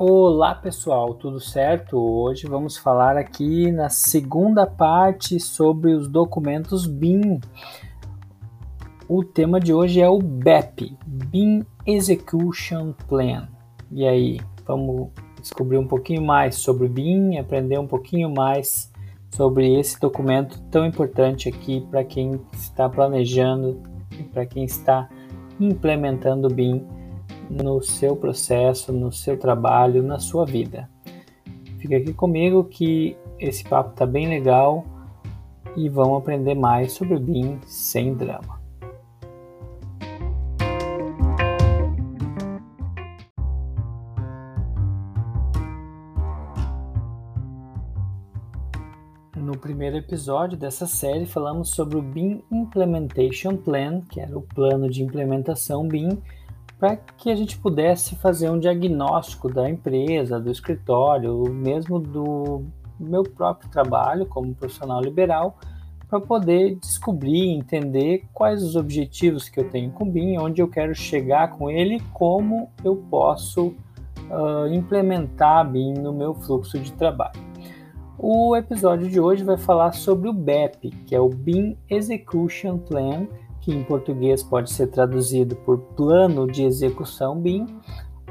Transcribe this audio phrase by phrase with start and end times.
[0.00, 1.98] Olá pessoal, tudo certo?
[1.98, 7.40] Hoje vamos falar aqui na segunda parte sobre os documentos BIM.
[9.08, 13.48] O tema de hoje é o BEP, BIM Execution Plan.
[13.90, 15.08] E aí, vamos
[15.40, 18.92] descobrir um pouquinho mais sobre o BIM, aprender um pouquinho mais
[19.34, 25.08] sobre esse documento tão importante aqui para quem está planejando e para quem está
[25.58, 26.86] implementando o BIM
[27.48, 30.88] no seu processo, no seu trabalho, na sua vida.
[31.78, 34.84] Fica aqui comigo que esse papo tá bem legal
[35.76, 38.58] e vamos aprender mais sobre o BIM sem drama.
[49.36, 54.90] No primeiro episódio dessa série, falamos sobre o BIM Implementation Plan, que era o plano
[54.90, 56.20] de implementação BIM,
[56.78, 62.62] para que a gente pudesse fazer um diagnóstico da empresa, do escritório, mesmo do
[62.98, 65.58] meu próprio trabalho como profissional liberal,
[66.08, 70.68] para poder descobrir, entender quais os objetivos que eu tenho com o BIM, onde eu
[70.68, 73.74] quero chegar com ele, como eu posso
[74.30, 77.48] uh, implementar BIM no meu fluxo de trabalho.
[78.16, 83.26] O episódio de hoje vai falar sobre o BEP, que é o BIM Execution Plan,
[83.68, 87.66] que em português pode ser traduzido por plano de execução BIM,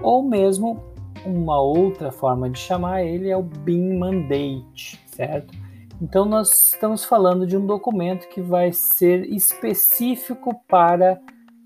[0.01, 0.83] ou mesmo
[1.23, 5.53] uma outra forma de chamar ele é o BIM Mandate, certo?
[6.01, 11.21] Então nós estamos falando de um documento que vai ser específico para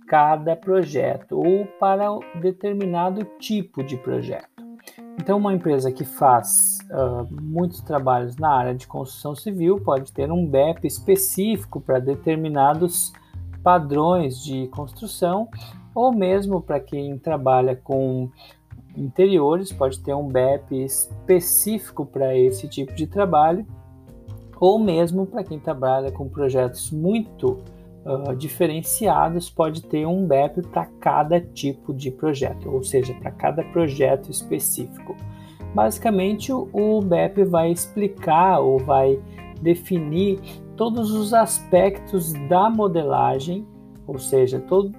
[0.05, 2.07] cada projeto ou para
[2.41, 4.49] determinado tipo de projeto.
[5.17, 10.31] Então, uma empresa que faz uh, muitos trabalhos na área de construção civil pode ter
[10.31, 13.13] um BEP específico para determinados
[13.63, 15.47] padrões de construção,
[15.93, 18.29] ou mesmo para quem trabalha com
[18.95, 23.65] interiores, pode ter um BEP específico para esse tipo de trabalho,
[24.59, 27.59] ou mesmo para quem trabalha com projetos muito
[28.05, 33.63] uh, diferenciados, pode ter um BEP para cada tipo de projeto, ou seja, para cada
[33.63, 35.15] projeto específico.
[35.73, 39.19] Basicamente, o BEP vai explicar ou vai
[39.61, 40.39] definir
[40.75, 43.65] todos os aspectos da modelagem,
[44.07, 44.91] ou seja, todo,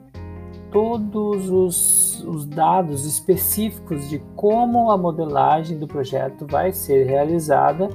[0.71, 7.88] todos os, os dados específicos de como a modelagem do projeto vai ser realizada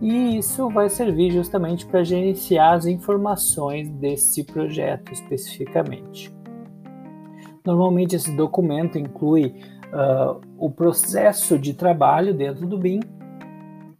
[0.00, 6.34] e isso vai servir justamente para gerenciar as informações desse projeto especificamente.
[7.64, 9.54] Normalmente esse documento inclui
[9.86, 13.00] uh, o processo de trabalho dentro do BIM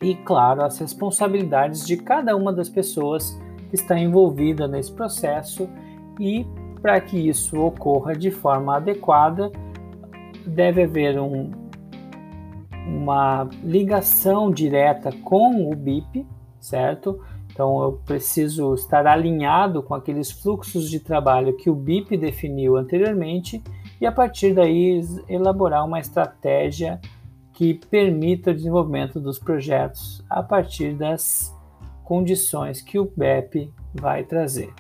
[0.05, 5.67] e, claro, as responsabilidades de cada uma das pessoas que está envolvida nesse processo
[6.21, 6.47] e
[6.83, 9.51] para que isso ocorra de forma adequada,
[10.47, 11.51] deve haver um,
[12.87, 16.27] uma ligação direta com o BIP,
[16.61, 17.19] certo?
[17.51, 23.63] Então eu preciso estar alinhado com aqueles fluxos de trabalho que o BIP definiu anteriormente
[23.99, 25.01] e a partir daí
[25.31, 27.01] elaborar uma estratégia
[27.55, 31.57] que permita o desenvolvimento dos projetos a partir das
[32.03, 34.75] condições que o BEP vai trazer.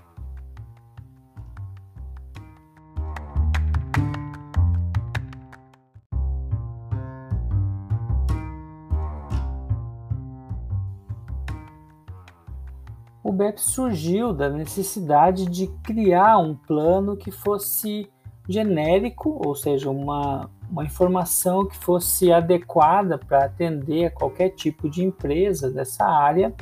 [13.22, 18.10] O BEP surgiu da necessidade de criar um plano que fosse
[18.48, 25.04] genérico, ou seja, uma, uma informação que fosse adequada para atender a qualquer tipo de
[25.04, 26.52] empresa dessa área,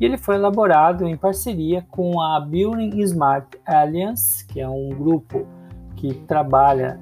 [0.00, 5.46] e ele foi elaborado em parceria com a Building Smart Alliance, que é um grupo
[5.94, 6.98] que trabalha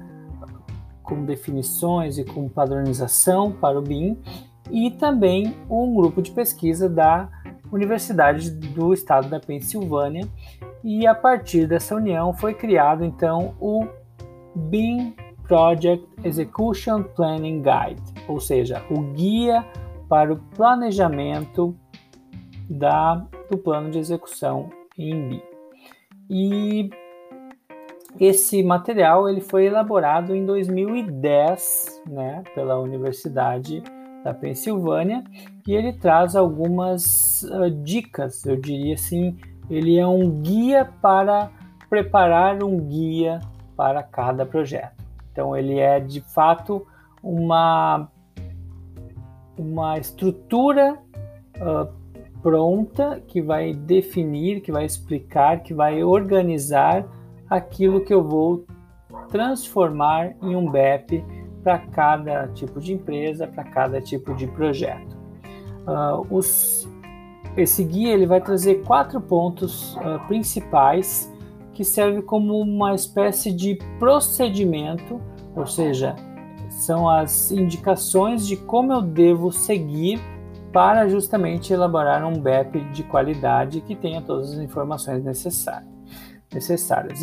[1.01, 4.19] com definições e com padronização para o BIM,
[4.69, 7.27] e também um grupo de pesquisa da
[7.71, 10.27] Universidade do Estado da Pensilvânia,
[10.83, 13.87] e a partir dessa união foi criado então o
[14.55, 15.15] BIM
[15.49, 19.65] Project Execution Planning Guide, ou seja, o guia
[20.07, 21.75] para o planejamento
[22.69, 23.15] da,
[23.49, 25.41] do plano de execução em BIM.
[26.29, 26.89] E
[28.19, 33.81] esse material ele foi elaborado em 2010 né, pela Universidade
[34.23, 35.23] da Pensilvânia
[35.67, 39.35] e ele traz algumas uh, dicas, eu diria assim,
[39.67, 41.49] ele é um guia para
[41.89, 43.39] preparar um guia
[43.75, 44.98] para cada projeto.
[45.31, 46.85] Então ele é de fato
[47.21, 48.09] uma,
[49.57, 50.97] uma estrutura
[51.57, 51.93] uh,
[52.41, 57.05] pronta que vai definir, que vai explicar, que vai organizar
[57.49, 58.65] aquilo que eu vou
[59.29, 61.23] transformar em um BEP
[61.63, 65.17] para cada tipo de empresa, para cada tipo de projeto.
[65.85, 66.87] Uh, os,
[67.57, 71.31] esse guia ele vai trazer quatro pontos uh, principais
[71.79, 75.21] que servem como uma espécie de procedimento,
[75.55, 76.13] ou seja,
[76.67, 80.19] são as indicações de como eu devo seguir
[80.73, 85.87] para justamente elaborar um BEP de qualidade que tenha todas as informações necessárias.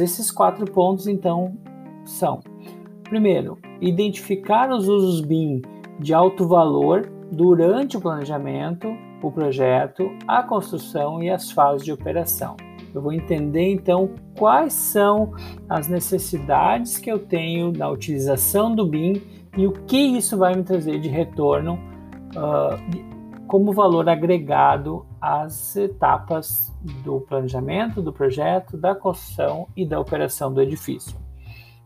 [0.00, 1.54] Esses quatro pontos, então,
[2.02, 2.40] são:
[3.04, 5.60] primeiro, identificar os usos BIM
[6.00, 8.88] de alto valor durante o planejamento,
[9.22, 12.56] o projeto, a construção e as fases de operação.
[12.96, 15.34] Eu vou entender então quais são
[15.68, 19.22] as necessidades que eu tenho na utilização do BIM
[19.56, 21.78] e o que isso vai me trazer de retorno
[22.34, 30.52] uh, como valor agregado às etapas do planejamento, do projeto, da construção e da operação
[30.52, 31.16] do edifício.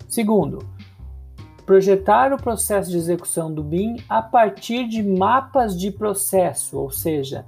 [0.09, 0.59] Segundo,
[1.67, 7.45] projetar o processo de execução do BIM a partir de mapas de processo, ou seja,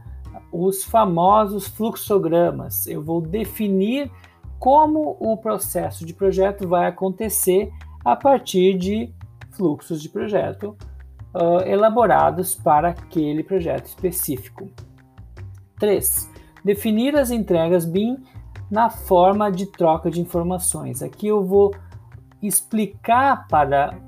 [0.50, 2.86] os famosos fluxogramas.
[2.86, 4.10] Eu vou definir
[4.58, 7.72] como o processo de projeto vai acontecer
[8.04, 9.12] a partir de
[9.50, 10.76] fluxos de projeto
[11.34, 14.70] uh, elaborados para aquele projeto específico.
[15.78, 16.30] 3.
[16.64, 18.18] Definir as entregas BIM
[18.70, 21.02] na forma de troca de informações.
[21.02, 21.74] Aqui eu vou
[22.40, 23.98] explicar para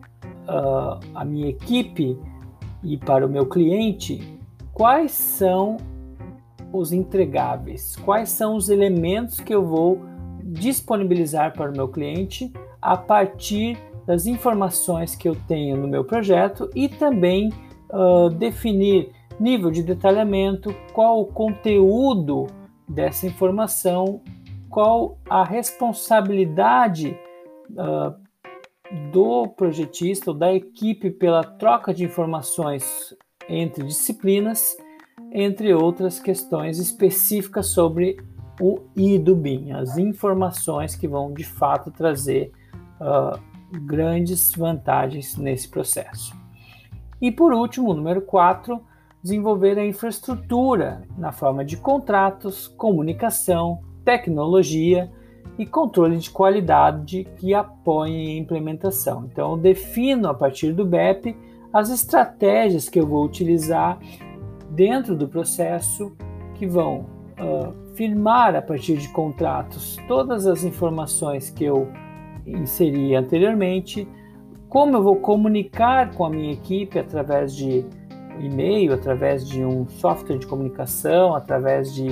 [0.48, 2.18] uh, a minha equipe
[2.82, 4.38] e para o meu cliente
[4.72, 5.76] quais são
[6.74, 10.00] os entregáveis, quais são os elementos que eu vou
[10.42, 16.68] disponibilizar para o meu cliente a partir das informações que eu tenho no meu projeto
[16.74, 17.50] e também
[17.90, 19.10] uh, definir
[19.40, 22.46] nível de detalhamento, qual o conteúdo
[22.88, 24.20] dessa informação,
[24.68, 27.16] qual a responsabilidade
[27.70, 28.14] uh,
[29.10, 33.16] do projetista ou da equipe pela troca de informações
[33.48, 34.76] entre disciplinas,
[35.34, 38.16] entre outras questões específicas sobre
[38.60, 42.52] o I do BIM, as informações que vão de fato trazer
[43.00, 43.36] uh,
[43.80, 46.32] grandes vantagens nesse processo.
[47.20, 48.80] E por último, número 4,
[49.20, 55.10] desenvolver a infraestrutura na forma de contratos, comunicação, tecnologia
[55.58, 59.24] e controle de qualidade que apoiem a implementação.
[59.24, 61.36] Então, eu defino a partir do BEP
[61.72, 63.98] as estratégias que eu vou utilizar
[64.74, 66.16] dentro do processo
[66.54, 67.06] que vão
[67.38, 71.88] uh, firmar a partir de contratos todas as informações que eu
[72.46, 74.06] inseri anteriormente,
[74.68, 77.84] como eu vou comunicar com a minha equipe através de
[78.40, 82.08] e-mail, através de um software de comunicação, através de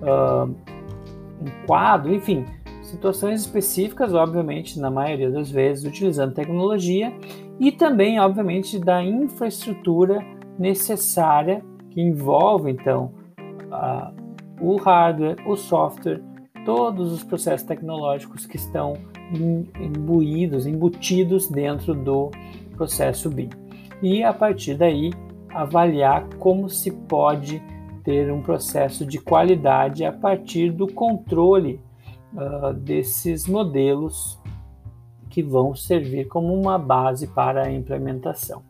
[0.00, 2.44] uh, um quadro, enfim,
[2.82, 7.12] situações específicas, obviamente, na maioria das vezes, utilizando tecnologia
[7.58, 10.24] e também, obviamente, da infraestrutura
[10.56, 11.64] necessária
[11.94, 13.12] que envolve, então,
[14.60, 16.20] o hardware, o software,
[16.64, 18.94] todos os processos tecnológicos que estão
[19.80, 22.30] imbuídos, embutidos dentro do
[22.76, 23.48] processo BIM.
[24.02, 25.12] E a partir daí
[25.50, 27.62] avaliar como se pode
[28.02, 31.80] ter um processo de qualidade a partir do controle
[32.34, 34.38] uh, desses modelos
[35.30, 38.62] que vão servir como uma base para a implementação.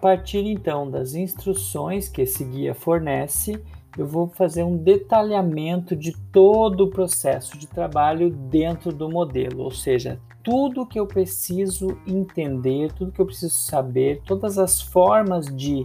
[0.00, 3.62] Partir então das instruções que esse guia fornece,
[3.98, 9.70] eu vou fazer um detalhamento de todo o processo de trabalho dentro do modelo, ou
[9.70, 15.84] seja, tudo que eu preciso entender, tudo que eu preciso saber, todas as formas de,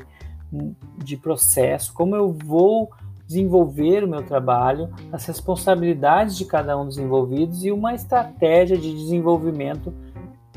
[0.98, 2.89] de processo, como eu vou
[3.27, 8.93] desenvolver o meu trabalho, as responsabilidades de cada um dos envolvidos e uma estratégia de
[8.93, 9.91] desenvolvimento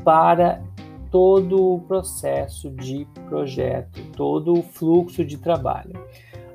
[0.03, 0.61] para
[1.11, 5.93] todo o processo de projeto, todo o fluxo de trabalho.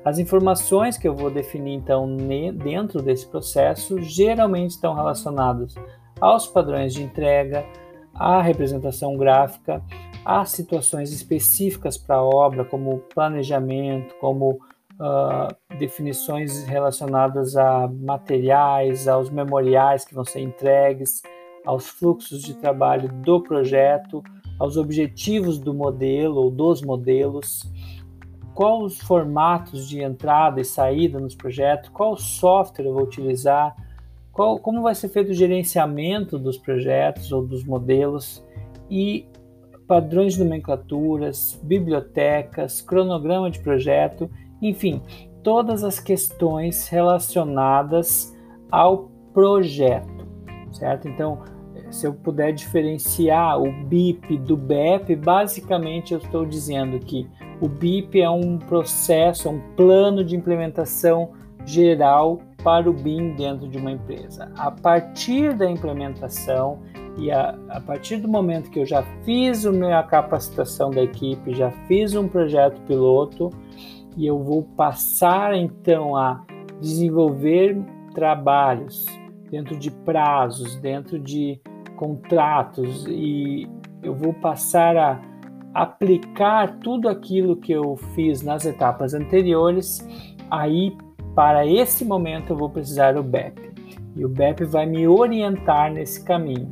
[0.03, 2.15] As informações que eu vou definir então
[2.55, 5.73] dentro desse processo geralmente estão relacionadas
[6.21, 7.65] aos padrões de entrega,
[8.13, 9.81] à representação gráfica,
[10.23, 14.59] às situações específicas para a obra, como planejamento, como
[14.99, 21.21] uh, definições relacionadas a materiais, aos memoriais que vão ser entregues,
[21.65, 24.23] aos fluxos de trabalho do projeto,
[24.59, 27.63] aos objetivos do modelo ou dos modelos,
[28.53, 33.75] quais os formatos de entrada e saída nos projetos, qual software eu vou utilizar,
[34.31, 38.43] qual, como vai ser feito o gerenciamento dos projetos ou dos modelos
[38.89, 39.25] e
[39.87, 44.29] padrões de nomenclaturas, bibliotecas, cronograma de projeto
[44.61, 45.01] enfim,
[45.43, 48.35] todas as questões relacionadas
[48.71, 50.27] ao projeto,
[50.71, 51.07] certo?
[51.07, 51.43] Então,
[51.95, 57.25] se eu puder diferenciar o BIP do BEP, basicamente eu estou dizendo que
[57.61, 61.31] o BIP é um processo, é um plano de implementação
[61.65, 64.51] geral para o BIM dentro de uma empresa.
[64.57, 66.79] A partir da implementação
[67.17, 71.53] e a, a partir do momento que eu já fiz a minha capacitação da equipe,
[71.53, 73.51] já fiz um projeto piloto
[74.17, 76.43] e eu vou passar então a
[76.81, 77.81] desenvolver
[78.13, 79.05] trabalhos
[79.49, 81.61] dentro de prazos, dentro de
[81.95, 83.67] contratos e
[84.03, 85.21] eu vou passar a
[85.73, 90.07] aplicar tudo aquilo que eu fiz nas etapas anteriores,
[90.49, 90.95] aí
[91.35, 93.59] para esse momento eu vou precisar do BEP.
[94.15, 96.71] E o BEP vai me orientar nesse caminho.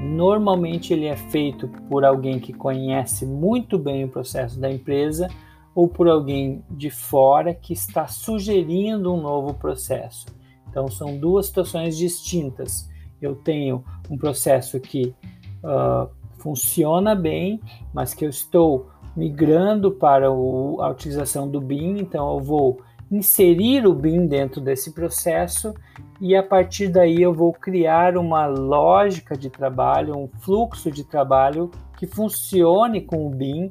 [0.00, 5.28] Normalmente ele é feito por alguém que conhece muito bem o processo da empresa
[5.74, 10.26] ou por alguém de fora que está sugerindo um novo processo.
[10.68, 12.88] Então são duas situações distintas.
[13.20, 15.14] Eu tenho um processo que
[15.62, 17.60] uh, funciona bem,
[17.92, 22.80] mas que eu estou migrando para o, a utilização do BIM, então eu vou
[23.10, 25.72] inserir o BIM dentro desse processo
[26.20, 31.70] e a partir daí eu vou criar uma lógica de trabalho, um fluxo de trabalho
[31.96, 33.70] que funcione com o BIM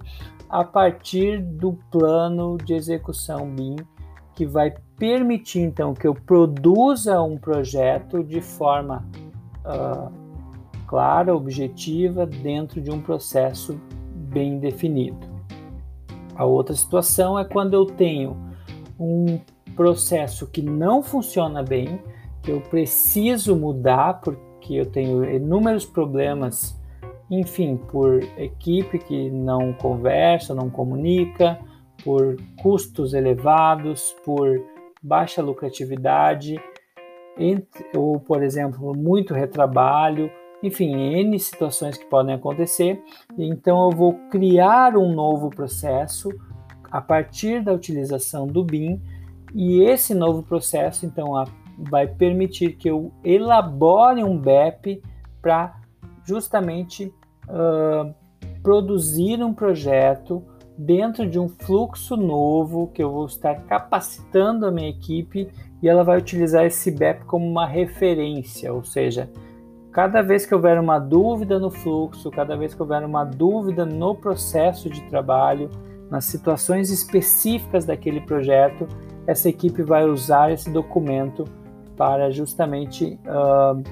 [0.49, 3.75] a partir do plano de execução BIM
[4.35, 9.05] que vai permitir então que eu produza um projeto de forma
[9.65, 10.11] uh,
[10.87, 13.79] clara, objetiva, dentro de um processo
[14.13, 15.17] bem definido.
[16.35, 18.35] A outra situação é quando eu tenho
[18.99, 19.39] um
[19.75, 21.99] processo que não funciona bem,
[22.41, 26.79] que eu preciso mudar porque eu tenho inúmeros problemas,
[27.29, 31.59] enfim, por equipe que não conversa, não comunica,
[32.03, 34.61] por custos elevados, por
[35.01, 36.59] baixa lucratividade,
[37.95, 40.29] ou, por exemplo, muito retrabalho,
[40.61, 43.01] enfim, N situações que podem acontecer.
[43.37, 46.29] Então, eu vou criar um novo processo
[46.91, 49.01] a partir da utilização do BIM
[49.53, 51.33] e esse novo processo, então,
[51.77, 55.01] vai permitir que eu elabore um BEP
[55.41, 55.75] para
[56.23, 57.13] justamente
[57.47, 58.13] uh,
[58.61, 60.43] produzir um projeto
[60.77, 65.49] dentro de um fluxo novo que eu vou estar capacitando a minha equipe
[65.83, 69.29] e ela vai utilizar esse BEP como uma referência, ou seja,
[69.93, 74.15] Cada vez que houver uma dúvida no fluxo, cada vez que houver uma dúvida no
[74.15, 75.69] processo de trabalho,
[76.09, 78.87] nas situações específicas daquele projeto,
[79.27, 81.45] essa equipe vai usar esse documento
[81.95, 83.83] para justamente uh,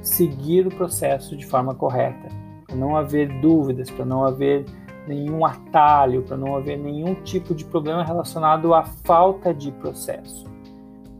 [0.00, 2.28] seguir o processo de forma correta,
[2.66, 4.64] para não haver dúvidas, para não haver
[5.06, 10.49] nenhum atalho, para não haver nenhum tipo de problema relacionado à falta de processo.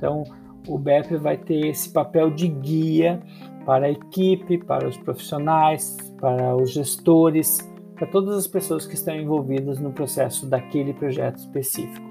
[0.01, 0.25] Então,
[0.67, 3.21] o BEP vai ter esse papel de guia
[3.67, 7.59] para a equipe, para os profissionais, para os gestores,
[7.95, 12.09] para todas as pessoas que estão envolvidas no processo daquele projeto específico.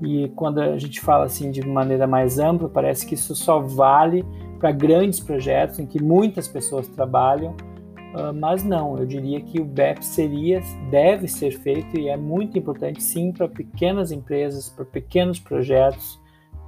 [0.00, 4.24] E quando a gente fala assim de maneira mais ampla, parece que isso só vale
[4.58, 7.52] para grandes projetos em que muitas pessoas trabalham,
[8.14, 12.56] uh, mas não, eu diria que o BEP seria, deve ser feito e é muito
[12.56, 16.18] importante sim para pequenas empresas, para pequenos projetos,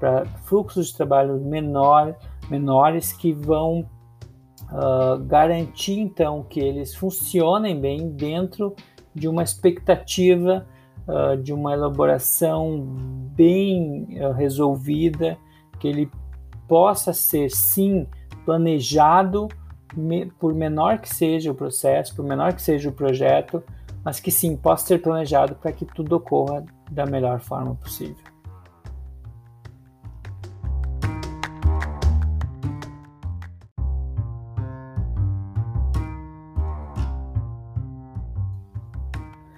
[0.01, 2.17] para fluxos de trabalho menor,
[2.51, 3.87] menores que vão
[4.73, 8.75] uh, garantir então que eles funcionem bem dentro
[9.15, 10.67] de uma expectativa
[11.07, 12.81] uh, de uma elaboração
[13.35, 15.37] bem uh, resolvida,
[15.79, 16.11] que ele
[16.67, 18.07] possa ser sim
[18.45, 19.49] planejado,
[19.95, 23.63] me, por menor que seja o processo, por menor que seja o projeto,
[24.03, 28.30] mas que sim possa ser planejado para que tudo ocorra da melhor forma possível.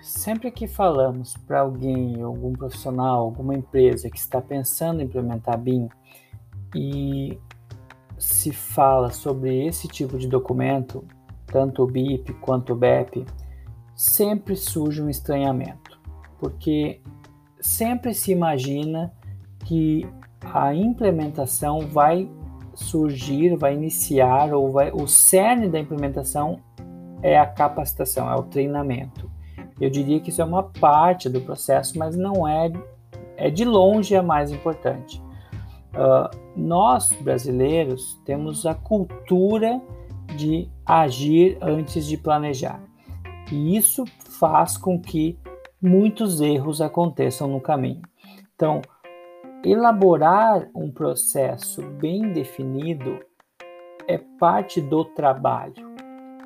[0.03, 5.89] Sempre que falamos para alguém, algum profissional, alguma empresa que está pensando em implementar BIM
[6.75, 7.39] e
[8.19, 11.05] se fala sobre esse tipo de documento,
[11.47, 13.25] tanto o BIP quanto o BEP,
[13.95, 16.01] sempre surge um estranhamento,
[16.39, 17.01] porque
[17.61, 19.13] sempre se imagina
[19.65, 20.05] que
[20.53, 22.29] a implementação vai
[22.75, 26.59] surgir, vai iniciar, ou vai, o cerne da implementação
[27.23, 29.22] é a capacitação, é o treinamento.
[29.83, 32.71] Eu diria que isso é uma parte do processo, mas não é,
[33.37, 35.21] é de longe a mais importante.
[35.93, 39.83] Uh, nós, brasileiros, temos a cultura
[40.37, 42.81] de agir antes de planejar.
[43.51, 44.05] E isso
[44.39, 45.37] faz com que
[45.83, 48.03] muitos erros aconteçam no caminho.
[48.55, 48.81] Então,
[49.65, 53.19] elaborar um processo bem definido
[54.07, 55.93] é parte do trabalho.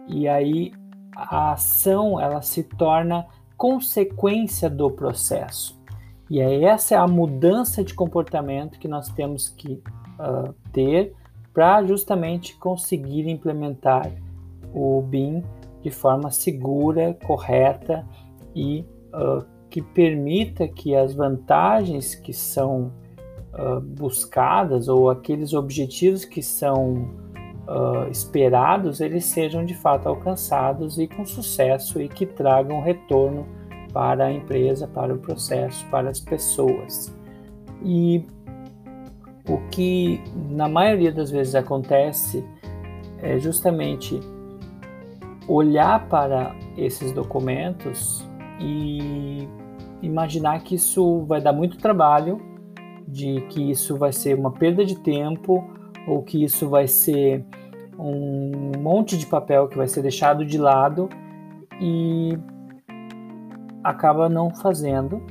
[0.09, 0.73] E aí
[1.17, 5.81] a ação ela se torna consequência do processo.
[6.29, 9.83] E aí essa é a mudança de comportamento que nós temos que
[10.21, 11.15] uh, ter
[11.55, 14.13] para justamente conseguir implementar
[14.75, 15.43] o BIM
[15.81, 18.05] de forma segura, correta
[18.55, 22.93] e uh, que permita que as vantagens que são
[23.55, 27.09] uh, buscadas ou aqueles objetivos que são
[27.67, 33.47] uh, esperados eles sejam de fato alcançados e com sucesso e que tragam retorno
[33.93, 37.15] para a empresa, para o processo, para as pessoas.
[37.83, 38.25] E
[39.49, 40.21] o que
[40.51, 42.45] na maioria das vezes acontece
[43.23, 44.21] é justamente
[45.49, 48.27] olhar para esses documentos
[48.61, 49.49] e
[50.03, 52.41] imaginar que isso vai dar muito trabalho,
[53.07, 55.65] de que isso vai ser uma perda de tempo
[56.07, 57.45] ou que isso vai ser
[57.99, 61.09] um monte de papel que vai ser deixado de lado
[61.81, 62.39] e
[63.83, 65.23] acaba não fazendo.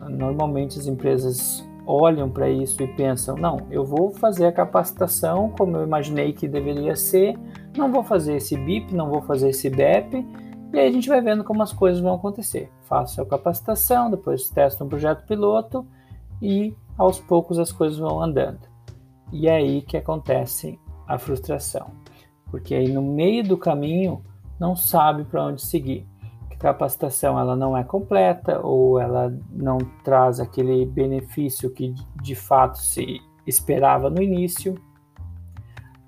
[0.00, 5.76] Normalmente as empresas olham para isso e pensam: não, eu vou fazer a capacitação como
[5.76, 7.38] eu imaginei que deveria ser,
[7.76, 10.24] não vou fazer esse BIP, não vou fazer esse BEP,
[10.72, 12.70] e aí a gente vai vendo como as coisas vão acontecer.
[12.82, 15.86] Faço a capacitação, depois testo um projeto piloto
[16.40, 18.77] e aos poucos as coisas vão andando.
[19.32, 21.90] E é aí que acontece a frustração,
[22.50, 24.24] porque aí no meio do caminho
[24.58, 26.06] não sabe para onde seguir
[26.58, 33.20] capacitação ela não é completa ou ela não traz aquele benefício que de fato se
[33.46, 34.74] esperava no início,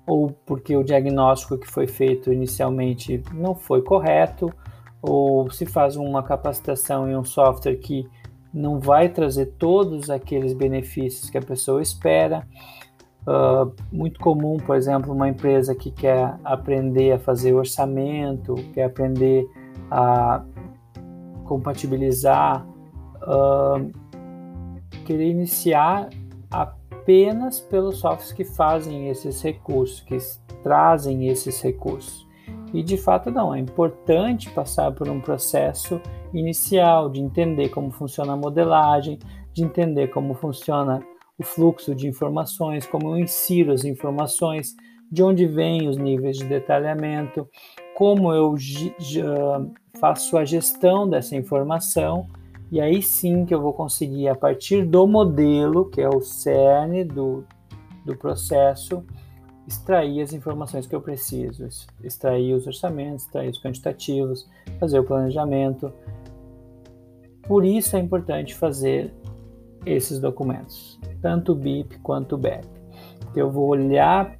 [0.05, 4.53] ou porque o diagnóstico que foi feito inicialmente não foi correto,
[5.01, 8.07] ou se faz uma capacitação em um software que
[8.53, 12.45] não vai trazer todos aqueles benefícios que a pessoa espera.
[13.27, 19.47] Uh, muito comum, por exemplo, uma empresa que quer aprender a fazer orçamento, quer aprender
[19.91, 20.43] a
[21.45, 22.65] compatibilizar,
[23.21, 23.91] uh,
[25.05, 26.09] querer iniciar
[26.49, 30.17] apenas pelos softwares que fazem esses recursos, que
[30.63, 32.27] trazem esses recursos.
[32.73, 36.01] E de fato não, é importante passar por um processo
[36.33, 39.19] inicial de entender como funciona a modelagem,
[39.53, 41.03] de entender como funciona
[41.37, 44.75] o fluxo de informações, como eu insiro as informações,
[45.11, 47.47] de onde vêm os níveis de detalhamento,
[47.95, 48.55] como eu
[49.99, 52.27] faço a gestão dessa informação
[52.71, 57.03] e aí sim que eu vou conseguir, a partir do modelo, que é o cerne
[57.03, 57.43] do,
[58.05, 59.03] do processo,
[59.67, 61.67] extrair as informações que eu preciso,
[62.01, 65.91] extrair os orçamentos, extrair os quantitativos, fazer o planejamento.
[67.43, 69.13] Por isso é importante fazer
[69.85, 72.65] esses documentos, tanto BIP quanto BEP.
[73.35, 74.35] Eu vou olhar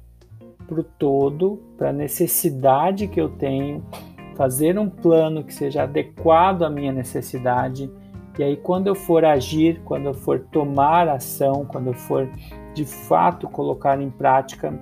[0.66, 3.84] para o todo, para a necessidade que eu tenho,
[4.36, 7.90] fazer um plano que seja adequado à minha necessidade.
[8.38, 12.28] E aí, quando eu for agir, quando eu for tomar ação, quando eu for
[12.74, 14.72] de fato colocar em prática,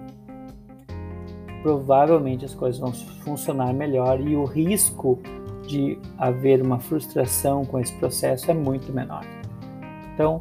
[1.63, 5.19] provavelmente as coisas vão funcionar melhor e o risco
[5.67, 9.25] de haver uma frustração com esse processo é muito menor.
[10.15, 10.41] Então,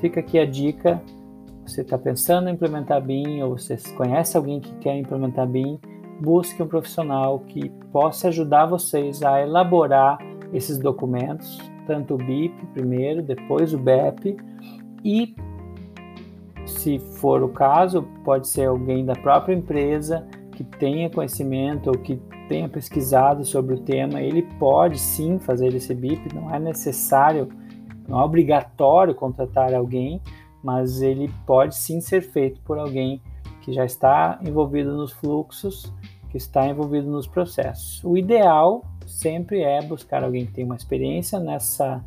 [0.00, 1.02] fica aqui a dica.
[1.66, 5.78] Você está pensando em implementar BIM ou você conhece alguém que quer implementar BIM,
[6.20, 10.18] busque um profissional que possa ajudar vocês a elaborar
[10.52, 14.36] esses documentos, tanto o BIP primeiro, depois o BEP
[15.04, 15.34] e
[16.64, 22.20] se for o caso, pode ser alguém da própria empresa que tenha conhecimento ou que
[22.48, 27.48] tenha pesquisado sobre o tema, ele pode sim fazer esse BIP, não é necessário,
[28.08, 30.20] não é obrigatório contratar alguém,
[30.62, 33.20] mas ele pode sim ser feito por alguém
[33.62, 35.92] que já está envolvido nos fluxos,
[36.30, 38.02] que está envolvido nos processos.
[38.04, 42.04] O ideal sempre é buscar alguém que tenha uma experiência nessa,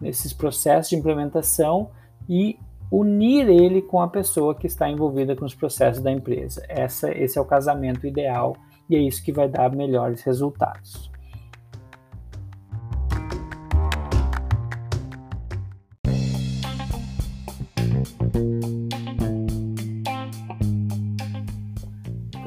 [0.00, 1.90] nesses processos de implementação
[2.28, 2.58] e
[2.90, 6.62] unir ele com a pessoa que está envolvida com os processos da empresa.
[6.68, 8.56] Essa, esse é o casamento ideal
[8.88, 11.10] e é isso que vai dar melhores resultados.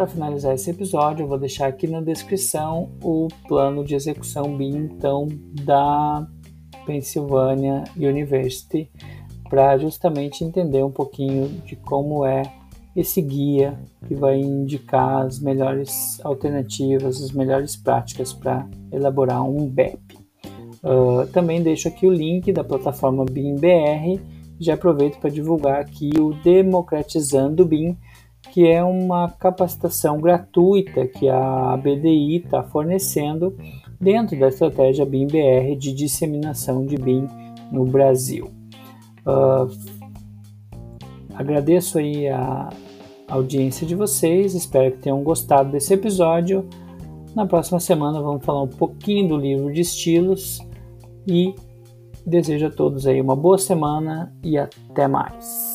[0.01, 4.89] Para finalizar esse episódio, eu vou deixar aqui na descrição o plano de execução BIM
[4.95, 5.27] então,
[5.63, 6.27] da
[6.87, 8.89] Pennsylvania University
[9.47, 12.41] para justamente entender um pouquinho de como é
[12.95, 20.17] esse guia que vai indicar as melhores alternativas, as melhores práticas para elaborar um BEP.
[20.83, 24.19] Uh, também deixo aqui o link da plataforma BIMBR
[24.59, 27.95] Já aproveito para divulgar aqui o Democratizando BIM,
[28.51, 33.55] que é uma capacitação gratuita que a BDI está fornecendo
[33.99, 37.27] dentro da estratégia BIM-BR de disseminação de BIM
[37.71, 38.49] no Brasil.
[39.25, 39.71] Uh,
[41.35, 42.69] agradeço aí a
[43.27, 46.67] audiência de vocês, espero que tenham gostado desse episódio.
[47.35, 50.59] Na próxima semana vamos falar um pouquinho do livro de estilos
[51.25, 51.55] e
[52.25, 55.70] desejo a todos aí uma boa semana e até mais.